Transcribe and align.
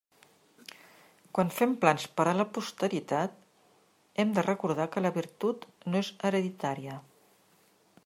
Quan 1.37 1.51
fem 1.57 1.75
plans 1.83 2.05
per 2.21 2.25
a 2.31 2.33
la 2.39 2.47
posteritat 2.57 3.37
hem 4.25 4.35
de 4.41 4.47
recordar 4.51 4.91
que 4.97 5.07
la 5.07 5.15
virtut 5.23 5.71
no 5.91 6.05
és 6.05 6.15
hereditària. 6.31 7.03